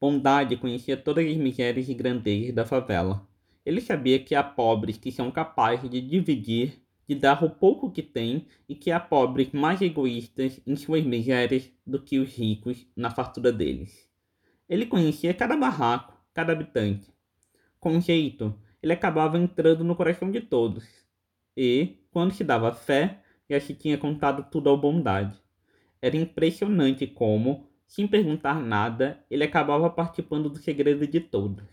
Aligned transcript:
Bondade 0.00 0.56
conhecia 0.56 0.96
todas 0.96 1.26
as 1.26 1.36
misérias 1.36 1.88
e 1.88 1.94
grandezas 1.94 2.54
da 2.54 2.64
favela. 2.64 3.26
Ele 3.66 3.80
sabia 3.80 4.18
que 4.18 4.34
há 4.34 4.42
pobres 4.42 4.96
que 4.96 5.10
são 5.10 5.30
capazes 5.30 5.90
de 5.90 6.00
dividir, 6.00 6.80
de 7.08 7.14
dar 7.14 7.42
o 7.42 7.50
pouco 7.50 7.90
que 7.90 8.02
têm, 8.02 8.46
e 8.68 8.74
que 8.74 8.90
há 8.90 9.00
pobres 9.00 9.50
mais 9.52 9.82
egoístas 9.82 10.60
em 10.66 10.76
suas 10.76 11.04
misérias 11.04 11.70
do 11.86 12.00
que 12.00 12.18
os 12.18 12.32
ricos 12.34 12.86
na 12.94 13.10
fartura 13.10 13.50
deles. 13.52 14.08
Ele 14.68 14.86
conhecia 14.86 15.34
cada 15.34 15.56
barraco, 15.56 16.14
cada 16.32 16.52
habitante. 16.52 17.10
Com 17.80 18.00
jeito, 18.00 18.54
ele 18.82 18.92
acabava 18.92 19.38
entrando 19.38 19.82
no 19.82 19.96
coração 19.96 20.30
de 20.30 20.40
todos. 20.40 20.84
E, 21.56 21.96
quando 22.12 22.32
se 22.32 22.44
dava 22.44 22.72
fé, 22.72 23.20
já 23.50 23.58
se 23.58 23.74
tinha 23.74 23.98
contado 23.98 24.48
tudo 24.50 24.68
ao 24.68 24.76
bondade. 24.76 25.36
Era 26.00 26.16
impressionante 26.16 27.06
como, 27.06 27.68
sem 27.88 28.06
perguntar 28.06 28.60
nada, 28.60 29.24
ele 29.30 29.42
acabava 29.42 29.88
participando 29.88 30.50
do 30.50 30.58
segredo 30.58 31.06
de 31.06 31.20
todos. 31.20 31.64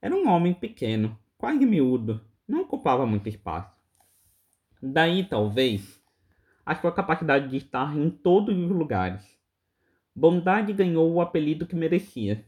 Era 0.00 0.16
um 0.16 0.28
homem 0.28 0.54
pequeno, 0.54 1.16
quase 1.36 1.64
miúdo, 1.66 2.24
não 2.48 2.62
ocupava 2.62 3.06
muito 3.06 3.28
espaço. 3.28 3.70
Daí, 4.82 5.24
talvez, 5.24 6.02
a 6.64 6.74
sua 6.74 6.90
capacidade 6.90 7.48
de 7.48 7.58
estar 7.58 7.96
em 7.96 8.08
todos 8.08 8.56
os 8.56 8.70
lugares. 8.70 9.38
Bondade 10.14 10.72
ganhou 10.72 11.12
o 11.12 11.20
apelido 11.20 11.66
que 11.66 11.76
merecia. 11.76 12.44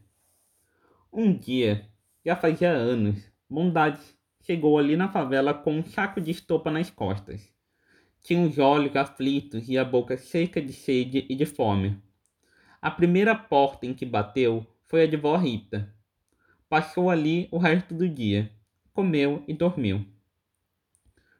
Um 1.13 1.31
dia, 1.31 1.87
já 2.25 2.35
fazia 2.35 2.71
anos, 2.71 3.31
Bondade 3.47 4.01
chegou 4.41 4.79
ali 4.79 4.97
na 4.97 5.11
favela 5.11 5.53
com 5.53 5.77
um 5.77 5.85
saco 5.85 6.19
de 6.19 6.31
estopa 6.31 6.71
nas 6.71 6.89
costas. 6.89 7.47
Tinha 8.23 8.41
os 8.41 8.57
olhos 8.57 8.95
aflitos 8.95 9.69
e 9.69 9.77
a 9.77 9.85
boca 9.85 10.17
seca 10.17 10.59
de 10.59 10.73
sede 10.73 11.25
e 11.29 11.35
de 11.35 11.45
fome. 11.45 12.08
A 12.81 12.89
primeira 12.89 13.35
porta 13.35 13.85
em 13.85 13.93
que 13.93 14.05
bateu 14.05 14.65
foi 14.85 15.03
a 15.03 15.05
de 15.05 15.17
vó 15.17 15.35
Rita. 15.35 15.93
Passou 16.69 17.09
ali 17.09 17.49
o 17.51 17.57
resto 17.57 17.93
do 17.93 18.07
dia, 18.07 18.49
comeu 18.93 19.43
e 19.49 19.53
dormiu. 19.53 20.05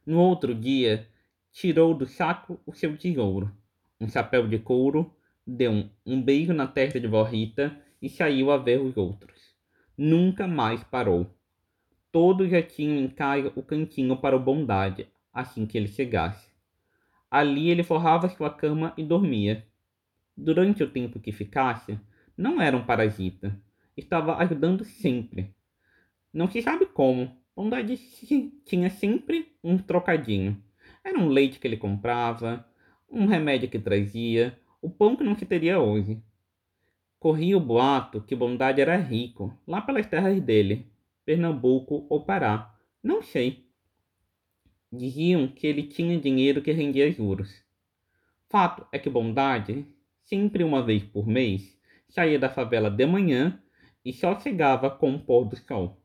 No 0.06 0.20
outro 0.20 0.54
dia, 0.54 1.08
tirou 1.50 1.94
do 1.94 2.06
saco 2.06 2.60
o 2.66 2.74
seu 2.74 2.98
tesouro, 2.98 3.50
um 4.02 4.10
chapéu 4.10 4.50
de 4.50 4.60
couro, 4.60 5.16
deu 5.48 5.90
um 6.06 6.22
beijo 6.22 6.52
na 6.52 6.68
testa 6.68 7.00
de 7.00 7.08
vó 7.08 7.24
Rita 7.24 7.74
e 8.02 8.10
saiu 8.10 8.52
a 8.52 8.58
ver 8.58 8.82
os 8.82 8.98
outros. 8.98 9.56
Nunca 9.98 10.46
mais 10.46 10.84
parou. 10.84 11.34
Todos 12.12 12.50
já 12.50 12.62
tinham 12.62 12.98
em 12.98 13.08
casa 13.08 13.54
o 13.56 13.64
cantinho 13.64 14.18
para 14.18 14.36
o 14.36 14.40
bondade, 14.42 15.08
assim 15.34 15.66
que 15.66 15.78
ele 15.78 15.88
chegasse. 15.88 16.50
Ali 17.32 17.70
ele 17.70 17.84
forrava 17.84 18.28
sua 18.28 18.50
cama 18.50 18.94
e 18.98 19.06
dormia 19.06 19.69
durante 20.40 20.82
o 20.82 20.90
tempo 20.90 21.20
que 21.20 21.32
ficasse, 21.32 22.00
não 22.38 22.62
era 22.62 22.76
um 22.76 22.86
parasita. 22.86 23.60
Estava 23.96 24.38
ajudando 24.38 24.86
sempre. 24.86 25.54
Não 26.34 26.50
se 26.50 26.62
sabe 26.62 26.86
como. 26.86 27.38
Bondade 27.56 27.98
tinha 28.66 28.90
sempre 28.90 29.52
um 29.62 29.78
trocadinho. 29.78 30.64
Era 31.04 31.20
um 31.20 31.28
leite 31.28 31.60
que 31.60 31.68
ele 31.68 31.76
comprava, 31.76 32.66
um 33.10 33.26
remédio 33.26 33.70
que 33.70 33.78
trazia, 33.78 34.58
o 34.82 34.90
pão 34.90 35.16
que 35.16 35.24
não 35.24 35.38
se 35.38 35.46
teria 35.46 35.80
hoje. 35.80 36.22
Corria 37.20 37.58
o 37.58 37.60
boato 37.60 38.22
que 38.22 38.36
Bondade 38.36 38.80
era 38.80 38.96
rico, 38.96 39.54
lá 39.68 39.82
pelas 39.82 40.08
terras 40.08 40.40
dele, 40.42 40.90
Pernambuco 41.26 42.08
ou 42.10 42.24
Pará, 42.24 42.74
não 43.04 43.22
sei. 43.22 43.66
Diziam 44.92 45.48
que 45.48 45.68
ele 45.68 45.84
tinha 45.84 46.18
dinheiro 46.18 46.62
que 46.62 46.72
rendia 46.72 47.12
juros. 47.12 47.62
Fato 48.48 48.88
é 48.92 48.98
que 48.98 49.10
Bondade 49.10 49.86
sempre 50.30 50.64
uma 50.64 50.84
vez 50.84 51.04
por 51.04 51.28
mês, 51.28 51.76
saía 52.08 52.38
da 52.38 52.50
favela 52.50 52.90
de 52.90 53.06
manhã 53.06 53.60
e 54.06 54.14
só 54.14 54.40
chegava 54.40 54.90
com 54.90 55.16
o 55.16 55.20
pôr 55.20 55.46
do 55.46 55.58
sol. 55.58 56.00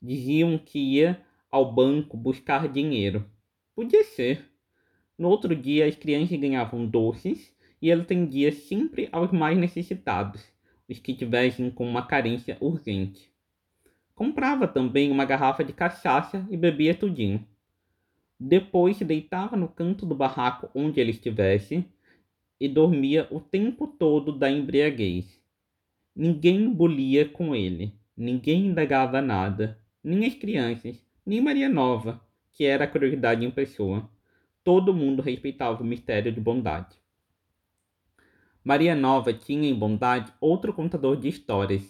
Diziam 0.00 0.58
que 0.58 0.78
ia 0.78 1.20
ao 1.50 1.72
banco 1.72 2.14
buscar 2.16 2.68
dinheiro. 2.68 3.24
Podia 3.74 4.04
ser. 4.04 4.44
No 5.16 5.28
outro 5.28 5.56
dia, 5.56 5.86
as 5.86 5.96
crianças 5.96 6.38
ganhavam 6.38 6.86
doces 6.86 7.56
e 7.80 7.90
ele 7.90 8.02
atendia 8.02 8.52
sempre 8.52 9.08
aos 9.10 9.32
mais 9.32 9.56
necessitados, 9.56 10.44
os 10.88 10.98
que 10.98 11.14
tivessem 11.14 11.70
com 11.70 11.88
uma 11.88 12.06
carência 12.06 12.58
urgente. 12.60 13.32
Comprava 14.14 14.68
também 14.68 15.10
uma 15.10 15.24
garrafa 15.24 15.64
de 15.64 15.72
cachaça 15.72 16.46
e 16.50 16.56
bebia 16.56 16.94
tudinho. 16.94 17.46
Depois 18.38 18.98
se 18.98 19.04
deitava 19.04 19.56
no 19.56 19.68
canto 19.68 20.04
do 20.04 20.14
barraco 20.14 20.68
onde 20.74 21.00
ele 21.00 21.10
estivesse 21.10 21.84
e 22.60 22.68
dormia 22.68 23.26
o 23.30 23.40
tempo 23.40 23.86
todo 23.86 24.32
da 24.32 24.50
embriaguez. 24.50 25.40
Ninguém 26.14 26.70
bulia 26.70 27.28
com 27.28 27.54
ele, 27.54 27.92
ninguém 28.16 28.66
indagava 28.66 29.20
nada, 29.20 29.78
nem 30.02 30.26
as 30.26 30.34
crianças, 30.34 31.04
nem 31.26 31.40
Maria 31.40 31.68
Nova, 31.68 32.20
que 32.52 32.64
era 32.64 32.84
a 32.84 32.88
curiosidade 32.88 33.44
em 33.44 33.50
pessoa. 33.50 34.08
Todo 34.62 34.94
mundo 34.94 35.22
respeitava 35.22 35.82
o 35.82 35.86
mistério 35.86 36.32
de 36.32 36.40
bondade. 36.40 36.96
Maria 38.62 38.94
Nova 38.94 39.32
tinha 39.32 39.68
em 39.68 39.74
bondade 39.74 40.32
outro 40.40 40.72
contador 40.72 41.16
de 41.16 41.28
histórias, 41.28 41.82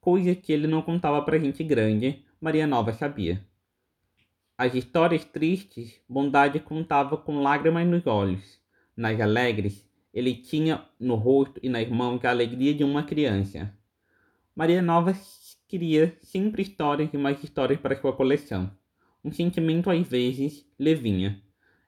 coisa 0.00 0.34
que 0.34 0.52
ele 0.52 0.66
não 0.66 0.82
contava 0.82 1.20
para 1.22 1.38
gente 1.38 1.64
grande, 1.64 2.24
Maria 2.40 2.66
Nova 2.66 2.92
sabia. 2.92 3.44
As 4.58 4.74
histórias 4.74 5.22
tristes, 5.22 6.00
Bondade 6.08 6.58
contava 6.60 7.18
com 7.18 7.42
lágrimas 7.42 7.86
nos 7.86 8.06
olhos. 8.06 8.58
Nas 8.96 9.20
alegres, 9.20 9.85
ele 10.16 10.34
tinha 10.34 10.82
no 10.98 11.14
rosto 11.14 11.60
e 11.62 11.68
nas 11.68 11.86
mãos 11.90 12.24
a 12.24 12.30
alegria 12.30 12.72
de 12.72 12.82
uma 12.82 13.02
criança. 13.02 13.70
Maria 14.54 14.80
Nova 14.80 15.12
queria 15.68 16.16
sempre 16.22 16.62
histórias 16.62 17.12
e 17.12 17.18
mais 17.18 17.44
histórias 17.44 17.78
para 17.78 18.00
sua 18.00 18.14
coleção. 18.14 18.70
Um 19.22 19.30
sentimento 19.30 19.90
às 19.90 20.08
vezes 20.08 20.66
lhe 20.80 20.94
vinha. 20.94 21.42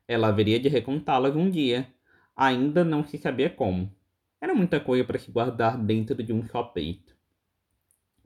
Ela 0.07 0.29
haveria 0.29 0.61
de 0.61 0.69
recontá-las 0.69 1.35
um 1.35 1.49
dia. 1.49 1.89
Ainda 2.37 2.85
não 2.85 3.03
se 3.03 3.17
sabia 3.17 3.49
como. 3.49 3.91
Era 4.39 4.55
muita 4.55 4.79
coisa 4.79 5.05
para 5.05 5.19
se 5.19 5.31
guardar 5.31 5.79
dentro 5.79 6.23
de 6.23 6.31
um 6.31 6.45
só 6.45 6.63
peito. 6.63 7.17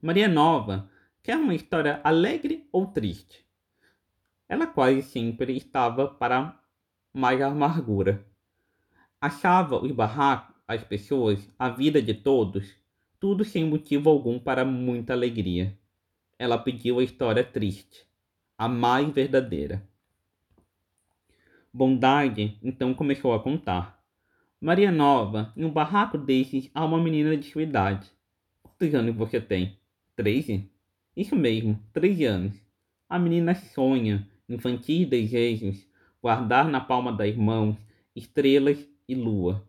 Maria 0.02 0.26
Nova 0.26 0.90
quer 1.22 1.36
uma 1.36 1.54
história 1.54 2.00
alegre 2.02 2.66
ou 2.72 2.88
triste? 2.88 3.46
Ela 4.48 4.66
quase 4.66 5.00
sempre 5.02 5.56
estava 5.56 6.08
para 6.08 6.60
mais 7.14 7.40
amargura 7.40 8.31
achava 9.22 9.80
os 9.80 9.92
barracos, 9.92 10.52
as 10.66 10.82
pessoas, 10.82 11.48
a 11.56 11.68
vida 11.68 12.02
de 12.02 12.12
todos, 12.12 12.74
tudo 13.20 13.44
sem 13.44 13.64
motivo 13.64 14.10
algum 14.10 14.36
para 14.36 14.64
muita 14.64 15.12
alegria. 15.12 15.78
Ela 16.36 16.58
pediu 16.58 16.98
a 16.98 17.04
história 17.04 17.44
triste, 17.44 18.04
a 18.58 18.68
mais 18.68 19.08
verdadeira. 19.10 19.88
Bondade 21.72 22.58
então 22.64 22.92
começou 22.92 23.32
a 23.32 23.38
contar. 23.38 24.02
Maria 24.60 24.90
Nova, 24.90 25.52
em 25.56 25.64
um 25.64 25.70
barraco 25.70 26.18
desses 26.18 26.68
há 26.74 26.84
uma 26.84 27.00
menina 27.00 27.36
de 27.36 27.48
sua 27.48 27.62
idade. 27.62 28.10
Quantos 28.60 28.92
anos 28.92 29.14
você 29.14 29.40
tem? 29.40 29.78
Treze? 30.16 30.68
Isso 31.16 31.36
mesmo, 31.36 31.78
treze 31.92 32.24
anos. 32.24 32.60
A 33.08 33.20
menina 33.20 33.54
sonha, 33.54 34.28
infantis 34.48 35.08
desejos, 35.08 35.86
guardar 36.20 36.68
na 36.68 36.80
palma 36.80 37.12
das 37.12 37.36
mãos 37.36 37.76
estrelas 38.16 38.91
e 39.08 39.14
lua, 39.14 39.66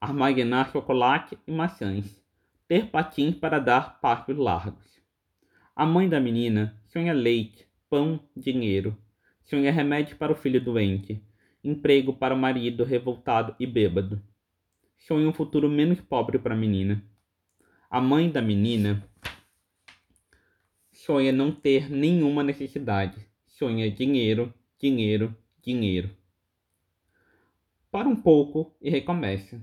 armazenar 0.00 0.70
chocolate 0.72 1.38
e 1.46 1.52
maçãs, 1.52 2.22
ter 2.66 2.90
patins 2.90 3.34
para 3.34 3.58
dar 3.58 4.00
passos 4.00 4.36
largos. 4.36 5.00
A 5.74 5.84
mãe 5.86 6.08
da 6.08 6.20
menina 6.20 6.80
sonha 6.86 7.12
leite, 7.12 7.66
pão, 7.88 8.20
dinheiro, 8.36 8.96
sonha 9.44 9.72
remédio 9.72 10.16
para 10.16 10.32
o 10.32 10.36
filho 10.36 10.62
doente, 10.62 11.22
emprego 11.62 12.12
para 12.12 12.34
o 12.34 12.38
marido 12.38 12.84
revoltado 12.84 13.54
e 13.58 13.66
bêbado. 13.66 14.22
Sonha 14.96 15.28
um 15.28 15.32
futuro 15.32 15.68
menos 15.68 16.00
pobre 16.00 16.38
para 16.38 16.54
a 16.54 16.58
menina. 16.58 17.02
A 17.90 18.00
mãe 18.00 18.30
da 18.30 18.40
menina 18.40 19.02
sonha 20.92 21.32
não 21.32 21.50
ter 21.50 21.90
nenhuma 21.90 22.42
necessidade. 22.42 23.16
Sonha 23.46 23.90
dinheiro, 23.90 24.54
dinheiro, 24.78 25.34
dinheiro. 25.60 26.19
Para 27.90 28.08
um 28.08 28.14
pouco 28.14 28.72
e 28.80 28.88
recomeça. 28.88 29.60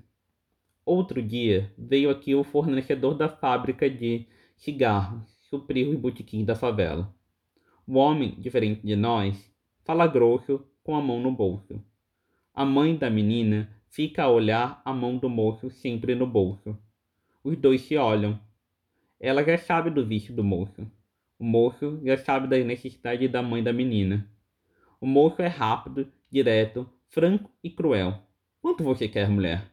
Outro 0.85 1.21
dia 1.21 1.74
veio 1.77 2.09
aqui 2.09 2.35
o 2.35 2.44
fornecedor 2.44 3.15
da 3.15 3.29
fábrica 3.29 3.89
de 3.89 4.25
cigarros 4.57 5.24
suprir 5.44 5.88
os 5.88 5.95
botiquins 5.95 6.45
da 6.45 6.53
favela. 6.53 7.15
O 7.88 7.95
homem, 7.95 8.35
diferente 8.38 8.85
de 8.85 8.97
nós, 8.97 9.50
fala 9.85 10.06
grosso 10.07 10.62
com 10.83 10.94
a 10.94 11.01
mão 11.01 11.21
no 11.21 11.31
bolso. 11.31 11.81
A 12.53 12.65
mãe 12.65 12.97
da 12.97 13.09
menina 13.09 13.69
fica 13.88 14.24
a 14.24 14.29
olhar 14.29 14.81
a 14.83 14.94
mão 14.94 15.18
do 15.18 15.29
moço 15.29 15.69
sempre 15.69 16.13
no 16.13 16.27
bolso. 16.27 16.77
Os 17.41 17.56
dois 17.56 17.81
se 17.83 17.95
olham. 17.95 18.38
Ela 19.21 19.41
já 19.41 19.57
sabe 19.57 19.89
do 19.89 20.06
vício 20.06 20.33
do 20.33 20.44
moço. 20.44 20.85
O 21.39 21.45
moço 21.45 21.97
já 22.03 22.18
sabe 22.18 22.47
das 22.47 22.65
necessidades 22.65 23.31
da 23.31 23.41
mãe 23.41 23.63
da 23.63 23.71
menina. 23.71 24.29
O 25.00 25.07
moço 25.07 25.41
é 25.41 25.47
rápido, 25.47 26.12
direto, 26.29 26.89
franco 27.09 27.51
e 27.63 27.69
cruel. 27.69 28.21
Quanto 28.62 28.83
você 28.83 29.07
quer, 29.07 29.30
mulher? 29.30 29.71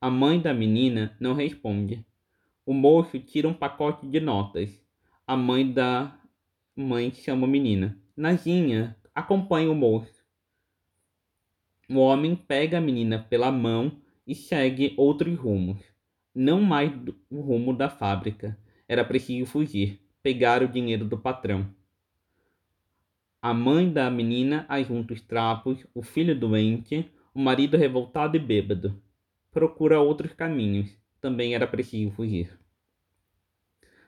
A 0.00 0.10
mãe 0.10 0.40
da 0.40 0.52
menina 0.52 1.16
não 1.20 1.34
responde. 1.34 2.04
O 2.66 2.72
moço 2.72 3.18
tira 3.18 3.48
um 3.48 3.54
pacote 3.54 4.06
de 4.06 4.20
notas. 4.20 4.70
A 5.26 5.36
mãe 5.36 5.70
da 5.70 6.18
mãe 6.76 7.12
chama 7.12 7.46
a 7.46 7.50
menina. 7.50 7.98
Nazinha, 8.16 8.96
acompanha 9.14 9.70
o 9.70 9.74
moço. 9.74 10.22
O 11.88 11.96
homem 11.96 12.34
pega 12.34 12.78
a 12.78 12.80
menina 12.80 13.18
pela 13.18 13.50
mão 13.50 14.00
e 14.26 14.34
segue 14.34 14.94
outros 14.96 15.36
rumos. 15.36 15.80
Não 16.34 16.60
mais 16.60 16.92
o 17.30 17.40
rumo 17.40 17.76
da 17.76 17.88
fábrica. 17.88 18.58
Era 18.88 19.04
preciso 19.04 19.50
fugir, 19.50 20.00
pegar 20.22 20.62
o 20.62 20.68
dinheiro 20.68 21.04
do 21.04 21.18
patrão. 21.18 21.74
A 23.44 23.52
mãe 23.52 23.92
da 23.92 24.08
menina 24.08 24.64
ajunta 24.68 25.12
os 25.12 25.20
trapos, 25.20 25.84
o 25.92 26.00
filho 26.00 26.38
doente, 26.38 27.10
o 27.34 27.40
marido 27.40 27.76
revoltado 27.76 28.36
e 28.36 28.38
bêbado. 28.38 29.02
Procura 29.50 29.98
outros 29.98 30.32
caminhos. 30.32 30.96
Também 31.20 31.52
era 31.52 31.66
preciso 31.66 32.12
fugir. 32.12 32.56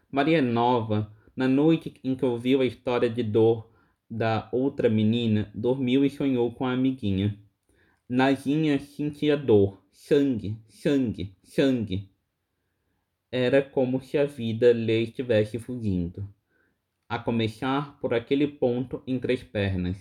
Maria 0.09 0.41
Nova, 0.41 1.13
na 1.35 1.49
noite 1.49 1.93
em 2.05 2.15
que 2.15 2.25
ouviu 2.25 2.61
a 2.61 2.65
história 2.65 3.11
de 3.11 3.25
dor 3.25 3.69
da 4.09 4.49
outra 4.53 4.89
menina, 4.89 5.51
dormiu 5.53 6.05
e 6.05 6.11
sonhou 6.11 6.53
com 6.53 6.65
a 6.65 6.73
amiguinha. 6.73 7.37
Nazinha 8.09 8.79
sentia 8.79 9.37
dor, 9.37 9.83
sangue, 9.91 10.57
sangue, 10.69 11.35
sangue. 11.43 12.09
Era 13.33 13.61
como 13.61 14.01
se 14.01 14.17
a 14.17 14.27
vida 14.27 14.73
lhe 14.73 15.03
estivesse 15.03 15.59
fugindo 15.59 16.25
a 17.15 17.19
começar 17.21 17.97
por 18.01 18.13
aquele 18.13 18.49
ponto 18.49 19.01
entre 19.07 19.35
as 19.35 19.41
pernas. 19.41 19.97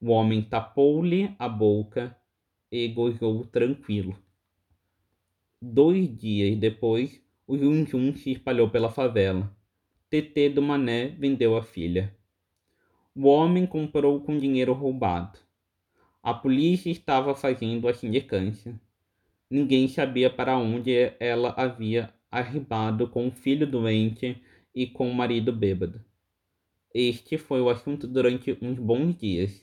O 0.00 0.08
homem 0.10 0.42
tapou-lhe 0.42 1.32
a 1.38 1.48
boca 1.48 2.16
e 2.68 2.88
gozou 2.88 3.46
tranquilo. 3.46 4.18
Dois 5.62 6.12
dias 6.18 6.58
depois, 6.58 7.22
o 7.46 7.56
Jum 7.56 8.16
se 8.16 8.32
espalhou 8.32 8.68
pela 8.68 8.90
favela. 8.90 9.56
Tetê 10.10 10.48
do 10.48 10.60
Mané 10.60 11.10
vendeu 11.10 11.56
a 11.56 11.62
filha. 11.62 12.12
O 13.14 13.28
homem 13.28 13.64
comprou 13.64 14.20
com 14.20 14.36
dinheiro 14.36 14.72
roubado. 14.72 15.38
A 16.24 16.34
polícia 16.34 16.90
estava 16.90 17.36
fazendo 17.36 17.86
a 17.86 17.94
sindicância. 17.94 18.74
Ninguém 19.48 19.86
sabia 19.86 20.28
para 20.28 20.58
onde 20.58 20.92
ela 21.20 21.54
havia 21.56 22.12
arribado 22.32 23.06
com 23.06 23.28
o 23.28 23.30
filho 23.30 23.64
doente 23.64 24.42
e 24.74 24.88
com 24.88 25.08
o 25.08 25.14
marido 25.14 25.52
bêbado. 25.52 26.04
Este 26.98 27.36
foi 27.36 27.60
o 27.60 27.68
assunto 27.68 28.08
durante 28.08 28.56
uns 28.62 28.78
bons 28.78 29.14
dias, 29.18 29.62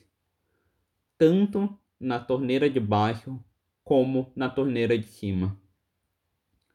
tanto 1.18 1.76
na 1.98 2.20
torneira 2.20 2.70
de 2.70 2.78
baixo 2.78 3.42
como 3.82 4.30
na 4.36 4.48
torneira 4.48 4.96
de 4.96 5.04
cima. 5.04 5.58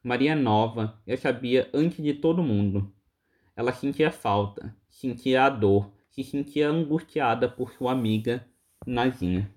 Maria 0.02 0.36
Nova 0.36 1.00
já 1.06 1.16
sabia 1.16 1.70
antes 1.72 2.04
de 2.04 2.12
todo 2.12 2.42
mundo. 2.42 2.92
Ela 3.56 3.72
sentia 3.72 4.10
falta, 4.10 4.76
sentia 4.86 5.44
a 5.44 5.48
dor, 5.48 5.90
se 6.10 6.22
sentia 6.22 6.68
angustiada 6.68 7.48
por 7.48 7.72
sua 7.72 7.92
amiga 7.92 8.46
Nazinha. 8.86 9.50